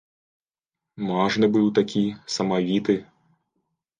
[1.09, 2.03] Мажны быў такі,
[2.37, 2.95] самавіты.